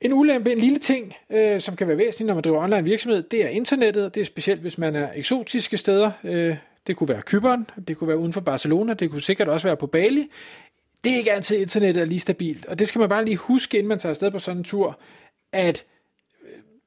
En 0.00 0.12
ulempe, 0.12 0.52
en 0.52 0.58
lille 0.58 0.78
ting, 0.78 1.14
øh, 1.30 1.60
som 1.60 1.76
kan 1.76 1.88
være 1.88 1.98
væsentlig, 1.98 2.26
når 2.26 2.34
man 2.34 2.42
driver 2.42 2.62
online 2.62 2.84
virksomhed, 2.84 3.22
det 3.22 3.44
er 3.44 3.48
internettet. 3.48 4.14
Det 4.14 4.20
er 4.20 4.24
specielt, 4.24 4.60
hvis 4.60 4.78
man 4.78 4.96
er 4.96 5.08
eksotiske 5.14 5.76
steder. 5.76 6.10
Øh, 6.24 6.56
det 6.86 6.96
kunne 6.96 7.08
være 7.08 7.22
Kyberen, 7.22 7.66
det 7.88 7.96
kunne 7.96 8.08
være 8.08 8.18
uden 8.18 8.32
for 8.32 8.40
Barcelona, 8.40 8.94
det 8.94 9.10
kunne 9.10 9.22
sikkert 9.22 9.48
også 9.48 9.68
være 9.68 9.76
på 9.76 9.86
Bali. 9.86 10.30
Det 11.04 11.12
er 11.12 11.16
ikke 11.16 11.32
altid, 11.32 11.56
internettet 11.56 12.00
er 12.00 12.04
lige 12.04 12.20
stabilt, 12.20 12.66
og 12.66 12.78
det 12.78 12.88
skal 12.88 12.98
man 12.98 13.08
bare 13.08 13.24
lige 13.24 13.36
huske, 13.36 13.78
inden 13.78 13.88
man 13.88 13.98
tager 13.98 14.10
afsted 14.10 14.30
på 14.30 14.38
sådan 14.38 14.58
en 14.58 14.64
tur, 14.64 15.00
at 15.52 15.84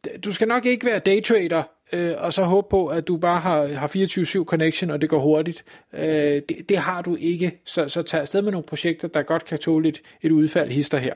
øh, 0.08 0.20
du 0.24 0.32
skal 0.32 0.48
nok 0.48 0.66
ikke 0.66 0.86
være 0.86 1.00
daytrader, 1.00 1.64
øh, 1.94 2.14
og 2.18 2.34
så 2.34 2.44
håbe 2.44 2.68
på, 2.70 2.88
at 2.88 3.08
du 3.08 3.18
bare 3.18 3.40
har, 3.40 3.68
har 3.68 3.88
24-7 3.88 4.46
connection, 4.46 4.90
og 4.90 5.02
det 5.02 5.10
går 5.10 5.20
hurtigt. 5.20 5.66
Øh, 5.94 6.04
det, 6.50 6.70
det 6.70 6.78
har 6.78 7.02
du 7.02 7.16
ikke, 7.16 7.62
så, 7.66 7.88
så 7.88 8.02
tag 8.02 8.22
afsted 8.22 8.42
med 8.42 8.52
nogle 8.52 8.66
projekter, 8.66 9.08
der 9.08 9.24
godt 9.24 9.46
kan 9.46 9.60
tåle 9.60 9.90
et, 9.90 10.02
et 10.22 10.32
udfald 10.32 10.72
hister 10.72 10.98
her. 10.98 11.14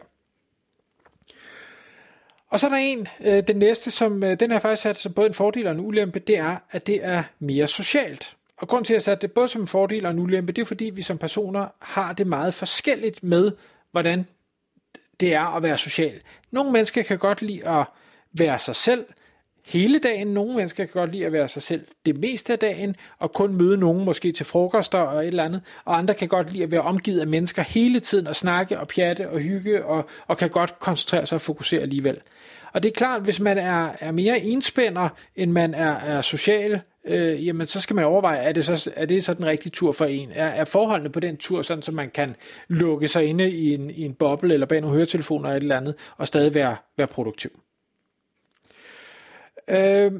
Og 2.49 2.59
så 2.59 2.65
er 2.65 2.69
der 2.69 2.77
en, 2.77 3.07
øh, 3.19 3.43
den 3.47 3.55
næste, 3.55 3.91
som 3.91 4.23
øh, 4.23 4.39
den 4.39 4.51
har 4.51 4.59
faktisk 4.59 4.81
sat 4.81 4.99
som 4.99 5.13
både 5.13 5.27
en 5.27 5.33
fordel 5.33 5.67
og 5.67 5.73
en 5.73 5.79
ulempe, 5.79 6.19
det 6.19 6.37
er, 6.37 6.57
at 6.71 6.87
det 6.87 7.05
er 7.05 7.23
mere 7.39 7.67
socialt. 7.67 8.35
Og 8.57 8.67
grund 8.67 8.85
til, 8.85 8.93
at 8.93 8.95
jeg 8.95 9.03
satte 9.03 9.27
det 9.27 9.33
både 9.33 9.49
som 9.49 9.61
en 9.61 9.67
fordel 9.67 10.05
og 10.05 10.11
en 10.11 10.19
ulempe, 10.19 10.51
det 10.51 10.61
er 10.61 10.65
fordi, 10.65 10.85
vi 10.85 11.01
som 11.01 11.17
personer 11.17 11.67
har 11.81 12.13
det 12.13 12.27
meget 12.27 12.53
forskelligt 12.53 13.23
med, 13.23 13.51
hvordan 13.91 14.27
det 15.19 15.33
er 15.33 15.55
at 15.55 15.63
være 15.63 15.77
social. 15.77 16.21
Nogle 16.51 16.71
mennesker 16.71 17.03
kan 17.03 17.17
godt 17.17 17.41
lide 17.41 17.67
at 17.67 17.85
være 18.33 18.59
sig 18.59 18.75
selv 18.75 19.05
hele 19.67 19.99
dagen. 19.99 20.27
Nogle 20.27 20.55
mennesker 20.55 20.85
kan 20.85 20.93
godt 20.93 21.11
lide 21.11 21.25
at 21.25 21.31
være 21.31 21.47
sig 21.47 21.61
selv 21.61 21.81
det 22.05 22.17
meste 22.17 22.53
af 22.53 22.59
dagen, 22.59 22.95
og 23.19 23.33
kun 23.33 23.53
møde 23.53 23.77
nogen 23.77 24.05
måske 24.05 24.31
til 24.31 24.45
frokoster 24.45 24.97
og 24.97 25.21
et 25.21 25.27
eller 25.27 25.43
andet. 25.43 25.61
Og 25.85 25.97
andre 25.97 26.13
kan 26.13 26.27
godt 26.27 26.53
lide 26.53 26.63
at 26.63 26.71
være 26.71 26.81
omgivet 26.81 27.19
af 27.19 27.27
mennesker 27.27 27.61
hele 27.61 27.99
tiden 27.99 28.27
og 28.27 28.35
snakke 28.35 28.79
og 28.79 28.87
pjatte 28.87 29.29
og 29.29 29.39
hygge, 29.39 29.85
og, 29.85 30.09
og 30.27 30.37
kan 30.37 30.49
godt 30.49 30.79
koncentrere 30.79 31.25
sig 31.25 31.35
og 31.35 31.41
fokusere 31.41 31.81
alligevel. 31.81 32.17
Og 32.73 32.83
det 32.83 32.89
er 32.89 32.93
klart, 32.93 33.21
hvis 33.21 33.39
man 33.39 33.57
er, 33.57 33.89
er 33.99 34.11
mere 34.11 34.39
enspænder, 34.39 35.09
end 35.35 35.51
man 35.51 35.73
er, 35.73 35.95
er 35.95 36.21
social, 36.21 36.81
øh, 37.05 37.47
jamen 37.47 37.67
så 37.67 37.79
skal 37.79 37.95
man 37.95 38.05
overveje, 38.05 38.37
er 38.37 38.51
det 38.51 38.65
så, 38.65 38.91
er 38.95 39.05
det 39.05 39.23
så 39.23 39.33
den 39.33 39.45
rigtige 39.45 39.71
tur 39.71 39.91
for 39.91 40.05
en? 40.05 40.29
Er, 40.33 40.47
er 40.47 40.65
forholdene 40.65 41.09
på 41.09 41.19
den 41.19 41.37
tur 41.37 41.61
sådan, 41.61 41.81
så 41.81 41.91
man 41.91 42.09
kan 42.09 42.35
lukke 42.67 43.07
sig 43.07 43.25
inde 43.25 43.51
i 43.51 43.73
en, 43.73 43.89
i 43.89 44.01
en 44.01 44.13
boble 44.13 44.53
eller 44.53 44.67
bag 44.67 44.81
nogle 44.81 44.95
høretelefoner 44.95 45.49
eller 45.49 45.57
et 45.57 45.61
eller 45.61 45.77
andet, 45.77 45.95
og 46.17 46.27
stadig 46.27 46.53
være, 46.53 46.75
være 46.97 47.07
produktiv? 47.07 47.51
Øh, 49.69 50.11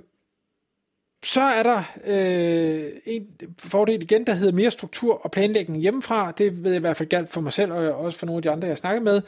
så 1.26 1.42
er 1.42 1.64
der 1.64 1.84
øh, 2.06 2.92
en 3.06 3.28
fordel 3.60 4.02
igen, 4.02 4.28
der 4.28 4.34
hedder 4.34 4.54
mere 4.54 4.72
struktur 4.72 5.26
og 5.26 5.32
planlægning 5.32 5.82
hjemmefra. 5.82 6.32
Det 6.32 6.64
ved 6.64 6.72
jeg 6.72 6.78
i 6.78 6.82
hvert 6.82 6.98
fald 6.98 7.10
galt 7.10 7.30
for 7.30 7.42
mig 7.42 7.54
selv, 7.54 7.72
og 7.72 7.94
også 7.94 8.20
for 8.20 8.26
nogle 8.26 8.38
af 8.38 8.42
de 8.42 8.50
andre, 8.50 8.68
jeg 8.68 8.78
snakker 8.78 9.02
med, 9.02 9.22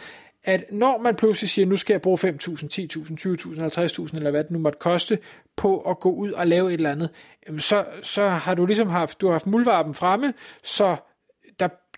at 0.44 0.64
når 0.72 0.98
man 0.98 1.16
pludselig 1.16 1.50
siger, 1.50 1.66
nu 1.66 1.78
skal 1.78 1.94
jeg 1.94 2.02
bruge 2.02 2.18
5.000, 2.18 2.28
10.000, 2.28 2.32
20.000, 2.32 3.60
50.000, 3.60 4.16
eller 4.16 4.32
hvad 4.32 4.44
det 4.44 4.52
nu 4.52 4.60
måtte 4.60 4.80
koste, 4.80 5.20
på 5.56 5.82
at 5.82 6.00
gå 6.00 6.12
ud 6.12 6.32
og 6.32 6.48
lave 6.48 6.68
et 6.68 6.74
eller 6.74 6.92
andet, 6.92 7.10
så, 7.58 7.86
så 8.04 8.28
har 8.28 8.56
du 8.56 8.66
ligesom 8.66 8.90
haft, 8.90 9.22
du 9.22 9.26
har 9.26 9.32
haft 9.32 9.48
muldvarpen 9.48 9.94
fremme, 9.94 10.34
så 10.64 10.96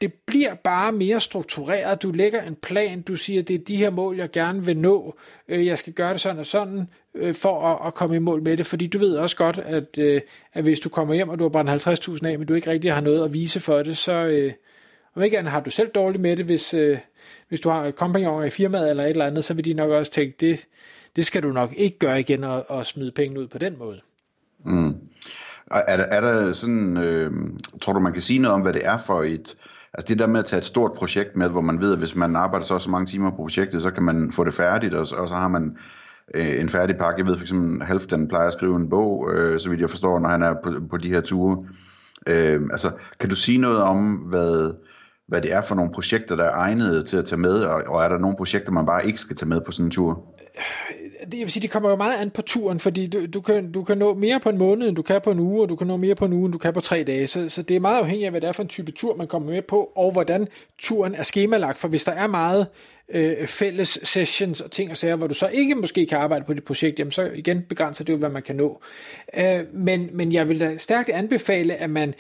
det 0.02 0.14
bliver 0.14 0.54
bare 0.54 0.92
mere 0.92 1.22
struktureret. 1.22 2.04
Du 2.04 2.12
lægger 2.12 2.42
en 2.42 2.56
plan, 2.56 3.02
du 3.02 3.16
siger, 3.16 3.42
det 3.42 3.54
er 3.54 3.66
de 3.68 3.76
her 3.76 3.90
mål, 3.90 4.18
jeg 4.18 4.32
gerne 4.32 4.66
vil 4.66 4.78
nå, 4.78 5.16
øh, 5.48 5.66
jeg 5.66 5.78
skal 5.78 5.94
gøre 5.94 6.14
det 6.14 6.22
sådan 6.22 6.40
og 6.40 6.46
sådan, 6.46 6.88
øh, 7.16 7.36
for 7.36 7.62
at, 7.62 7.88
at 7.88 7.94
komme 7.94 8.16
i 8.16 8.20
mål 8.20 8.44
med 8.44 8.58
det, 8.58 8.66
fordi 8.66 8.88
du 8.88 8.98
ved 8.98 9.16
også 9.16 9.36
godt, 9.36 9.58
at, 9.58 9.98
øh, 9.98 10.22
at 10.54 10.64
hvis 10.64 10.80
du 10.80 10.90
kommer 10.90 11.14
hjem, 11.14 11.30
og 11.30 11.40
du 11.40 11.44
har 11.44 11.50
brændt 11.50 11.88
50.000 11.88 12.26
af, 12.26 12.40
men 12.40 12.48
du 12.48 12.54
ikke 12.54 12.70
rigtig 12.70 12.94
har 12.94 13.02
noget 13.02 13.26
at 13.26 13.34
vise 13.34 13.60
for 13.60 13.84
det, 13.84 13.98
så, 13.98 14.52
om 15.16 15.24
ikke 15.24 15.40
andet 15.40 15.52
har 15.52 15.60
du 15.60 15.72
selv 15.72 15.90
dårligt 15.90 16.22
med 16.22 16.38
det, 16.38 16.46
hvis, 16.46 16.76
hvis 17.50 17.60
du 17.60 17.70
har 17.70 17.92
kompagnoner 17.92 18.46
i 18.46 18.50
firmaet 18.50 18.90
eller 18.90 19.04
et 19.04 19.10
eller 19.10 19.26
andet, 19.26 19.46
så 19.46 19.54
vil 19.54 19.66
de 19.66 19.74
nok 19.74 19.92
også 19.92 20.12
tænke, 20.12 20.36
det, 20.40 20.66
det 21.16 21.26
skal 21.26 21.44
du 21.44 21.52
nok 21.52 21.74
ikke 21.78 22.00
gøre 22.00 22.20
igen 22.20 22.44
og, 22.44 22.66
og 22.70 22.86
smide 22.86 23.12
penge 23.12 23.40
ud 23.40 23.48
på 23.48 23.58
den 23.58 23.78
måde. 23.78 24.02
Mm. 24.66 24.96
Er 25.72 25.98
der, 25.98 26.04
er 26.04 26.22
der 26.22 26.54
sådan, 26.54 26.98
øh, 26.98 27.32
tror 27.82 27.94
du 27.94 28.00
man 28.00 28.14
kan 28.14 28.22
sige 28.22 28.40
noget 28.40 28.54
om, 28.54 28.62
hvad 28.62 28.74
det 28.74 28.86
er 28.86 28.98
for 28.98 29.24
et, 29.24 29.56
altså 29.94 30.08
det 30.08 30.20
der 30.20 30.28
med 30.28 30.40
at 30.40 30.46
tage 30.46 30.58
et 30.58 30.66
stort 30.66 30.94
projekt 30.94 31.36
med, 31.36 31.50
hvor 31.50 31.62
man 31.62 31.82
ved, 31.82 31.92
at 31.94 31.98
hvis 32.00 32.16
man 32.16 32.36
arbejder 32.36 32.66
så, 32.66 32.80
så 32.80 32.90
mange 32.90 33.06
timer 33.06 33.30
på 33.30 33.36
projektet, 33.36 33.82
så 33.82 33.92
kan 33.92 34.04
man 34.04 34.32
få 34.32 34.44
det 34.44 34.54
færdigt, 34.54 34.94
og, 34.94 35.06
og 35.18 35.28
så 35.28 35.36
har 35.36 35.48
man 35.48 35.78
øh, 36.34 36.62
en 36.62 36.70
færdig 36.70 36.98
pakke. 36.98 37.20
Jeg 37.20 37.26
ved 37.26 37.38
for 37.38 37.44
eksempel, 37.44 37.88
Halfdan 37.88 38.28
plejer 38.28 38.48
at 38.48 38.54
skrive 38.54 38.76
en 38.76 38.90
bog, 38.90 39.32
øh, 39.34 39.60
så 39.60 39.70
vidt 39.70 39.82
jeg 39.82 39.90
forstår, 39.90 40.20
når 40.20 40.30
han 40.30 40.42
er 40.42 40.54
på, 40.64 40.74
på 40.90 40.98
de 40.98 41.10
her 41.10 41.22
ture. 41.22 41.62
Øh, 42.28 42.62
altså, 42.72 42.92
kan 43.20 43.30
du 43.30 43.36
sige 43.36 43.58
noget 43.58 43.82
om, 43.82 44.16
hvad, 44.16 44.74
hvad 45.28 45.42
det 45.42 45.54
er 45.54 45.62
for 45.62 45.76
nogle 45.76 45.92
projekter, 45.94 46.36
der 46.36 46.44
er 46.44 46.56
egnet 46.56 47.06
til 47.06 47.18
at 47.18 47.26
tage 47.26 47.42
med, 47.42 47.54
og, 47.54 47.84
og 47.88 48.04
er 48.04 48.08
der 48.08 48.18
nogle 48.18 48.38
projekter, 48.38 48.72
man 48.72 48.86
bare 48.86 49.08
ikke 49.08 49.20
skal 49.20 49.36
tage 49.36 49.50
med 49.50 49.62
på 49.62 49.72
sådan 49.72 49.86
en 49.86 49.92
tur? 49.92 50.36
Øh, 50.48 51.11
det, 51.26 51.34
jeg 51.34 51.42
vil 51.42 51.52
sige, 51.52 51.62
det 51.62 51.72
kommer 51.72 51.90
jo 51.90 51.96
meget 51.96 52.18
an 52.18 52.30
på 52.30 52.42
turen, 52.42 52.80
fordi 52.80 53.08
du, 53.08 53.26
du, 53.26 53.42
kan, 53.42 53.72
du 53.72 53.84
kan 53.84 53.98
nå 53.98 54.14
mere 54.14 54.40
på 54.40 54.50
en 54.50 54.58
måned, 54.58 54.88
end 54.88 54.96
du 54.96 55.02
kan 55.02 55.22
på 55.22 55.32
en 55.32 55.40
uge, 55.40 55.62
og 55.62 55.70
du 55.70 55.76
kan 55.76 55.88
nå 55.88 55.98
mere 55.98 56.16
på 56.16 56.26
en 56.26 56.34
uge, 56.34 56.46
end 56.46 56.54
du 56.54 56.58
kan 56.58 56.74
på 56.74 56.80
tre 56.80 57.04
dage. 57.04 57.28
Så, 57.28 57.50
så 57.50 57.62
det 57.62 57.76
er 57.76 57.80
meget 57.80 57.98
afhængigt 57.98 58.26
af, 58.26 58.32
hvad 58.32 58.42
det 58.42 58.48
er 58.48 58.52
for 58.52 58.64
en 58.64 58.70
type 58.70 58.92
tur, 58.92 59.16
man 59.16 59.28
kommer 59.28 59.52
med 59.52 59.62
på, 59.62 59.92
og 59.96 60.12
hvordan 60.12 60.48
turen 60.78 61.16
er 61.16 61.24
skemalagt. 61.24 61.78
For 61.78 61.88
hvis 61.88 62.04
der 62.04 62.12
er 62.12 62.28
meget 62.28 62.68
øh, 63.10 63.48
fælles 63.48 64.00
sessions 64.04 64.62
og 64.62 64.72
ting 64.72 64.92
og 64.92 64.98
sager, 64.98 65.16
hvor 65.16 65.28
du 65.28 65.34
så 65.34 65.48
ikke 65.48 65.76
måske 65.76 66.06
kan 66.06 66.18
arbejde 66.18 66.46
på 66.46 66.54
dit 66.54 66.64
projekt, 66.64 67.00
jamen 67.00 67.12
så 67.12 67.32
igen 67.36 67.62
begrænser 67.70 68.04
det 68.04 68.14
jo, 68.14 68.18
hvad 68.18 68.30
man 68.30 68.42
kan 68.42 68.56
nå. 68.56 68.82
Øh, 69.38 69.60
men, 69.74 70.10
men 70.14 70.34
jeg 70.34 70.50
vil 70.50 70.60
da 70.60 70.78
stærkt 70.78 71.10
anbefale, 71.10 71.76
at 71.76 71.90
man 71.90 72.14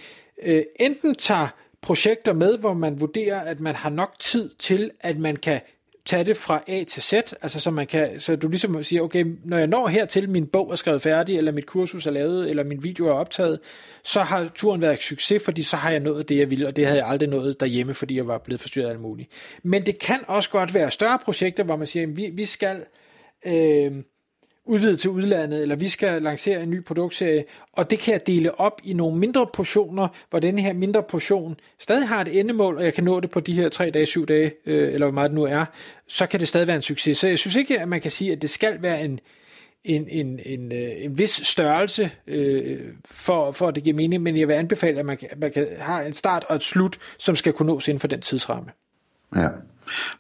øh, 0.43 0.63
enten 0.79 1.15
tager 1.15 1.48
projekter 1.81 2.34
med, 2.34 2.58
hvor 2.58 2.74
man 2.74 3.00
vurderer, 3.00 3.39
at 3.39 3.60
man 3.60 3.75
har 3.75 3.89
nok 3.89 4.15
tid 4.20 4.50
til, 4.60 4.91
at 5.00 5.17
man 5.17 5.36
kan 5.36 5.60
tage 6.05 6.24
det 6.24 6.38
fra 6.38 6.63
A 6.67 6.84
til 6.84 7.03
Z, 7.03 7.13
altså 7.13 7.60
så 7.60 7.72
man 7.72 7.88
kan, 7.88 8.20
så 8.20 8.36
du 8.36 8.48
ligesom 8.48 8.84
siger, 8.84 9.01
okay, 9.01 9.25
når 9.43 9.58
jeg 9.58 9.67
når 9.67 9.88
hertil, 9.88 10.29
min 10.29 10.48
bog 10.48 10.72
er 10.72 10.75
skrevet 10.75 11.01
færdig, 11.01 11.38
eller 11.38 11.51
mit 11.51 11.65
kursus 11.65 12.05
er 12.05 12.12
lavet, 12.12 12.50
eller 12.50 12.63
min 12.63 12.84
video 12.84 13.08
er 13.08 13.13
optaget, 13.13 13.60
så 14.03 14.22
har 14.22 14.51
turen 14.55 14.81
været 14.81 14.91
en 14.91 14.98
succes, 14.98 15.43
fordi 15.43 15.62
så 15.62 15.75
har 15.75 15.91
jeg 15.91 16.00
nået 16.00 16.29
det, 16.29 16.38
jeg 16.38 16.50
ville, 16.50 16.67
og 16.67 16.75
det 16.75 16.86
havde 16.86 17.00
jeg 17.00 17.08
aldrig 17.08 17.29
nået 17.29 17.60
derhjemme, 17.60 17.93
fordi 17.93 18.15
jeg 18.17 18.27
var 18.27 18.38
blevet 18.38 18.62
forstyrret 18.62 18.88
af 18.88 18.91
alt 18.91 19.01
muligt. 19.01 19.29
Men 19.63 19.86
det 19.86 20.00
kan 20.00 20.20
også 20.27 20.50
godt 20.50 20.74
være 20.74 20.91
større 20.91 21.20
projekter, 21.25 21.63
hvor 21.63 21.75
man 21.75 21.88
siger, 21.88 22.08
vi, 22.08 22.29
vi 22.34 22.46
skal 22.46 22.86
øh, 23.46 23.91
udvide 24.65 24.98
til 24.98 25.10
udlandet, 25.10 25.62
eller 25.62 25.75
vi 25.75 25.89
skal 25.89 26.22
lancere 26.22 26.63
en 26.63 26.70
ny 26.70 26.84
produktserie, 26.84 27.44
og 27.74 27.89
det 27.89 28.00
kan 28.00 28.13
jeg 28.13 28.27
dele 28.27 28.60
op 28.60 28.82
i 28.84 28.94
nogle 28.94 29.18
mindre 29.18 29.48
portioner, 29.53 30.08
hvor 30.30 30.39
denne 30.39 30.62
her 30.62 30.74
mindre 30.74 31.03
portion 31.03 31.56
stadig 31.80 32.08
har 32.08 32.22
et 32.22 32.39
endemål, 32.39 32.77
og 32.77 32.84
jeg 32.84 32.94
kan 32.94 33.03
nå 33.03 33.20
det 33.20 33.30
på 33.30 33.39
de 33.39 33.53
her 33.53 33.70
3 33.70 33.89
dage, 33.89 34.06
7 34.06 34.25
dage, 34.25 34.51
øh, 34.65 34.94
eller 34.94 35.06
hvor 35.06 35.13
meget 35.13 35.30
det 35.30 35.36
nu 35.36 35.44
er, 35.44 35.65
så 36.08 36.27
kan 36.27 36.39
det 36.39 36.48
stadig 36.48 36.68
være 36.68 36.75
en 36.75 36.82
succes. 36.82 37.18
Så 37.18 37.27
jeg 37.27 37.39
synes 37.39 37.56
ikke, 37.56 37.80
at 37.82 37.88
man 37.88 38.01
kan 38.01 38.12
sige, 38.12 38.32
at 38.32 38.41
det 38.41 38.50
skal 38.50 38.82
være 38.82 39.01
en, 39.01 39.20
en, 39.84 40.08
en, 40.10 40.39
en, 40.46 40.74
øh, 40.74 40.91
en 41.06 41.18
vis 41.18 41.30
størrelse, 41.30 42.12
øh, 42.27 42.80
for, 43.06 43.51
for 43.51 43.68
at 43.68 43.75
det 43.75 43.84
giver 43.84 43.96
mening, 43.96 44.24
men 44.24 44.38
jeg 44.38 44.48
vil 44.48 44.53
anbefale, 44.53 45.00
at 45.00 45.06
man, 45.06 45.18
man 45.38 45.51
kan 45.51 45.68
have 45.80 46.06
en 46.06 46.13
start 46.13 46.46
og 46.50 46.56
et 46.56 46.63
slut, 46.63 46.98
som 47.18 47.36
skal 47.36 47.53
kunne 47.53 47.74
nås 47.74 47.88
inden 47.88 48.00
for 48.00 48.08
den 48.08 48.22
tidsramme. 48.22 48.72
Ja. 49.36 49.48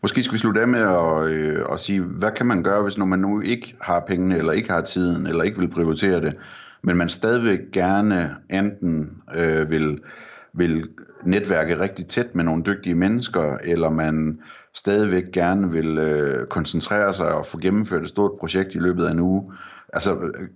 Måske 0.01 0.23
skal 0.23 0.33
vi 0.33 0.39
slutte 0.39 0.61
af 0.61 0.67
med 0.67 0.79
at, 0.79 1.27
øh, 1.27 1.65
at 1.71 1.79
sige, 1.79 2.01
hvad 2.01 2.31
kan 2.31 2.45
man 2.45 2.63
gøre, 2.63 2.83
hvis 2.83 2.97
når 2.97 3.05
man 3.05 3.19
nu 3.19 3.41
ikke 3.41 3.75
har 3.81 3.99
pengene, 4.07 4.37
eller 4.37 4.51
ikke 4.51 4.71
har 4.71 4.81
tiden, 4.81 5.27
eller 5.27 5.43
ikke 5.43 5.59
vil 5.59 5.69
prioritere 5.69 6.21
det, 6.21 6.35
men 6.83 6.97
man 6.97 7.09
stadigvæk 7.09 7.59
gerne 7.73 8.35
enten 8.49 9.21
øh, 9.35 9.69
vil, 9.69 9.99
vil 10.53 10.89
netværke 11.25 11.79
rigtig 11.79 12.07
tæt 12.07 12.35
med 12.35 12.43
nogle 12.43 12.63
dygtige 12.63 12.95
mennesker, 12.95 13.57
eller 13.63 13.89
man 13.89 14.39
stadigvæk 14.73 15.23
gerne 15.33 15.71
vil 15.71 15.97
øh, 15.97 16.47
koncentrere 16.47 17.13
sig 17.13 17.27
og 17.27 17.45
få 17.45 17.59
gennemført 17.59 18.01
et 18.01 18.09
stort 18.09 18.31
projekt 18.39 18.75
i 18.75 18.79
løbet 18.79 19.05
af 19.05 19.11
en 19.11 19.19
uge. 19.19 19.51
Altså, 19.93 20.15
øh, 20.15 20.47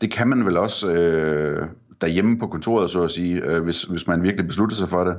det 0.00 0.12
kan 0.12 0.28
man 0.28 0.46
vel 0.46 0.56
også 0.56 0.90
øh, 0.92 1.68
derhjemme 2.00 2.38
på 2.38 2.46
kontoret, 2.46 2.90
så 2.90 3.02
at 3.02 3.10
sige, 3.10 3.44
øh, 3.44 3.62
hvis, 3.62 3.82
hvis 3.82 4.06
man 4.06 4.22
virkelig 4.22 4.46
beslutter 4.46 4.76
sig 4.76 4.88
for 4.88 5.04
det. 5.04 5.16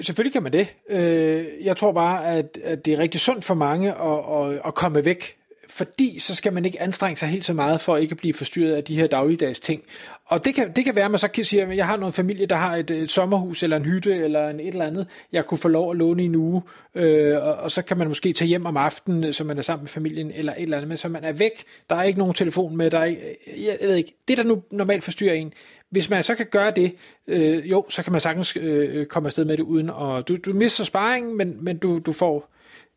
Selvfølgelig 0.00 0.32
kan 0.32 0.42
man 0.42 0.52
det. 0.52 0.74
Øh, 0.88 1.46
jeg 1.62 1.76
tror 1.76 1.92
bare, 1.92 2.26
at, 2.26 2.58
at 2.64 2.84
det 2.84 2.94
er 2.94 2.98
rigtig 2.98 3.20
sundt 3.20 3.44
for 3.44 3.54
mange 3.54 3.90
at, 3.90 4.52
at, 4.52 4.60
at 4.66 4.74
komme 4.74 5.04
væk 5.04 5.36
fordi 5.76 6.18
så 6.18 6.34
skal 6.34 6.52
man 6.52 6.64
ikke 6.64 6.82
anstrenge 6.82 7.16
sig 7.16 7.28
helt 7.28 7.44
så 7.44 7.54
meget 7.54 7.80
for 7.80 7.96
ikke 7.96 8.12
at 8.12 8.16
blive 8.16 8.34
forstyrret 8.34 8.74
af 8.74 8.84
de 8.84 8.96
her 8.96 9.06
dagligdags 9.06 9.60
ting. 9.60 9.82
Og 10.26 10.44
det 10.44 10.54
kan, 10.54 10.72
det 10.72 10.84
kan 10.84 10.94
være, 10.94 11.04
at 11.04 11.10
man 11.10 11.20
så 11.20 11.28
kan 11.28 11.44
sige, 11.44 11.62
at 11.62 11.76
jeg 11.76 11.86
har 11.86 11.96
noget 11.96 12.14
familie, 12.14 12.46
der 12.46 12.56
har 12.56 12.76
et, 12.76 12.90
et 12.90 13.10
sommerhus 13.10 13.62
eller 13.62 13.76
en 13.76 13.84
hytte 13.84 14.14
eller 14.14 14.48
en 14.48 14.60
et 14.60 14.68
eller 14.68 14.86
andet, 14.86 15.06
jeg 15.32 15.46
kunne 15.46 15.58
få 15.58 15.68
lov 15.68 15.90
at 15.90 15.96
låne 15.96 16.22
i 16.22 16.26
en 16.26 16.34
uge, 16.34 16.62
øh, 16.94 17.42
og, 17.42 17.54
og 17.54 17.70
så 17.70 17.82
kan 17.82 17.98
man 17.98 18.08
måske 18.08 18.32
tage 18.32 18.48
hjem 18.48 18.66
om 18.66 18.76
aftenen, 18.76 19.32
så 19.32 19.44
man 19.44 19.58
er 19.58 19.62
sammen 19.62 19.82
med 19.82 19.88
familien 19.88 20.30
eller 20.30 20.52
et 20.52 20.62
eller 20.62 20.76
andet, 20.76 20.88
men 20.88 20.98
så 20.98 21.08
man 21.08 21.24
er 21.24 21.32
væk, 21.32 21.64
der 21.90 21.96
er 21.96 22.02
ikke 22.02 22.18
nogen 22.18 22.34
telefon 22.34 22.76
med, 22.76 22.90
der 22.90 22.98
er 22.98 23.04
ikke, 23.04 23.36
jeg 23.56 23.76
ved 23.80 23.94
ikke, 23.94 24.12
det 24.28 24.38
der 24.38 24.44
nu 24.44 24.62
normalt 24.70 25.04
forstyrrer 25.04 25.34
en, 25.34 25.52
hvis 25.96 26.10
man 26.10 26.22
så 26.22 26.34
kan 26.34 26.46
gøre 26.50 26.70
det, 26.70 26.94
øh, 27.26 27.70
jo, 27.70 27.86
så 27.88 28.02
kan 28.02 28.12
man 28.12 28.20
sagtens 28.20 28.56
øh, 28.56 29.06
komme 29.06 29.26
afsted 29.26 29.44
med 29.44 29.56
det 29.56 29.62
uden, 29.62 29.90
at... 29.90 30.28
du, 30.28 30.36
du 30.36 30.52
mister 30.52 30.84
sparringen, 30.84 31.36
men, 31.36 31.64
men 31.64 31.78
du, 31.78 31.98
du 31.98 32.12
får 32.12 32.50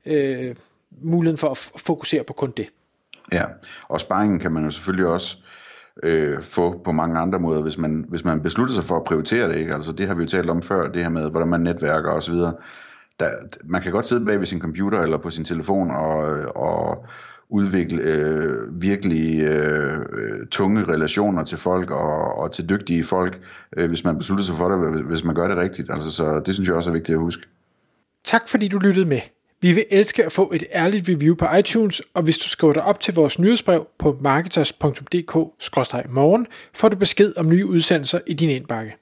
øh, 0.06 0.56
muligheden 1.02 1.38
for 1.38 1.50
at 1.50 1.72
fokusere 1.78 2.24
på 2.24 2.34
kun 2.34 2.54
det. 2.58 2.70
Ja, 3.32 3.44
og 3.88 4.00
sparringen 4.00 4.40
kan 4.40 4.52
man 4.52 4.64
jo 4.64 4.70
selvfølgelig 4.70 5.06
også 5.06 5.38
øh, 6.04 6.44
få 6.44 6.82
på 6.84 6.92
mange 6.92 7.20
andre 7.20 7.40
måder, 7.40 7.62
hvis 7.62 7.78
man, 7.78 8.06
hvis 8.10 8.24
man 8.26 8.42
beslutter 8.42 8.76
sig 8.76 8.84
for 8.84 8.96
at 8.96 9.04
prioritere 9.04 9.50
det. 9.50 9.56
Ikke? 9.56 9.74
Altså 9.74 9.92
det 9.92 10.08
har 10.08 10.14
vi 10.14 10.24
jo 10.24 10.30
talt 10.30 10.50
om 10.50 10.62
før, 10.62 10.92
det 10.92 11.02
her 11.02 11.10
med, 11.10 11.30
hvordan 11.30 11.50
man 11.50 11.62
netværker 11.62 12.12
osv. 12.12 12.36
Der, 13.20 13.32
man 13.64 13.82
kan 13.82 13.92
godt 13.92 14.06
sidde 14.06 14.26
bag 14.26 14.40
ved 14.40 14.46
sin 14.46 14.62
computer 14.62 15.02
eller 15.02 15.18
på 15.18 15.30
sin 15.30 15.46
telefon 15.46 15.92
og, 15.92 16.22
og 16.56 17.06
udvikle 17.50 18.02
øh, 18.02 18.82
virkelig 18.82 19.42
øh, 19.42 20.00
øh, 20.00 20.48
tunge 20.52 20.84
relationer 20.84 21.44
til 21.44 21.58
folk 21.58 21.92
og, 21.92 22.40
og 22.40 22.54
til 22.54 22.70
dygtige 22.70 23.04
folk, 23.04 23.40
øh, 23.78 23.88
hvis 23.88 24.04
man 24.04 24.18
beslutter 24.18 24.46
sig 24.46 24.56
for 24.56 24.70
det, 24.70 25.04
hvis 25.04 25.24
man 25.24 25.36
gør 25.36 25.48
det 25.48 25.58
rigtigt. 25.58 25.92
Altså, 25.92 26.12
så 26.12 26.42
det 26.46 26.54
synes 26.54 26.68
jeg 26.68 26.76
også 26.76 26.90
er 26.90 26.94
vigtigt 26.94 27.16
at 27.16 27.22
huske. 27.22 27.48
Tak 28.24 28.50
fordi 28.50 28.68
du 28.68 28.80
lyttede 28.80 29.06
med. 29.06 29.20
Vi 29.62 29.74
vil 29.74 29.86
elske 29.90 30.26
at 30.26 30.32
få 30.32 30.52
et 30.54 30.64
ærligt 30.74 31.10
review 31.10 31.36
på 31.36 31.46
iTunes, 31.60 32.02
og 32.14 32.24
hvis 32.24 32.38
du 32.38 32.50
skriver 32.50 32.74
dig 32.74 32.84
op 32.84 33.00
til 33.00 33.14
vores 33.14 33.40
nyhedsbrev 33.40 33.88
på 34.00 34.18
marketers.dk-morgen, 34.22 36.48
får 36.74 36.90
du 36.90 36.96
besked 36.96 37.34
om 37.38 37.50
nye 37.50 37.66
udsendelser 37.66 38.20
i 38.28 38.34
din 38.34 38.50
indbakke. 38.50 38.96